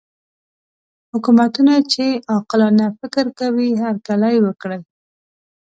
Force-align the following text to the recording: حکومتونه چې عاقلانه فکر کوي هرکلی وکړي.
حکومتونه 1.11 1.73
چې 1.91 2.05
عاقلانه 2.33 2.85
فکر 2.99 3.25
کوي 3.39 3.69
هرکلی 3.83 4.35
وکړي. 4.45 4.79